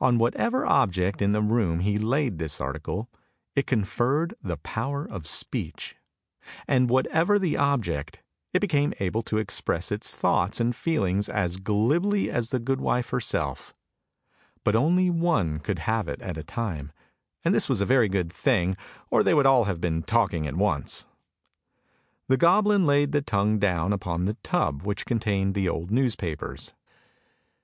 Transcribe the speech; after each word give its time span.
On 0.00 0.18
whatever 0.18 0.64
object 0.64 1.20
in 1.20 1.32
the 1.32 1.42
room 1.42 1.80
he 1.80 1.98
laid 1.98 2.38
this 2.38 2.60
article, 2.60 3.10
it 3.56 3.66
conferred 3.66 4.32
the 4.40 4.56
power 4.56 5.04
of 5.04 5.26
speech, 5.26 5.96
and 6.68 6.88
whatever 6.88 7.40
the 7.40 7.56
object, 7.56 8.22
it 8.54 8.60
became 8.60 8.94
able 9.00 9.20
to 9.22 9.38
express 9.38 9.90
its 9.90 10.14
thoughts 10.14 10.60
and 10.60 10.76
feelings 10.76 11.28
as 11.28 11.56
glibly 11.56 12.30
as 12.30 12.50
the 12.50 12.60
goodwife 12.60 13.08
herself. 13.10 13.74
But 14.62 14.76
only 14.76 15.10
one 15.10 15.58
could 15.58 15.80
have 15.80 16.06
it 16.06 16.22
at 16.22 16.38
a 16.38 16.44
time, 16.44 16.92
and 17.44 17.52
this 17.52 17.68
was 17.68 17.80
a 17.80 17.84
very 17.84 18.08
good 18.08 18.32
thing 18.32 18.76
or 19.10 19.24
they 19.24 19.34
would 19.34 19.44
all 19.44 19.64
have 19.64 19.80
been 19.80 20.04
talking 20.04 20.46
at 20.46 20.54
once. 20.54 21.04
The 22.28 22.36
goblin 22.36 22.86
laid 22.86 23.10
the 23.10 23.22
tongue 23.22 23.58
down 23.58 23.92
upon 23.92 24.24
the 24.26 24.34
tub 24.44 24.82
which 24.86 25.04
con 25.04 25.18
tained 25.18 25.54
the 25.54 25.68
old 25.68 25.90
newspapers. 25.90 26.74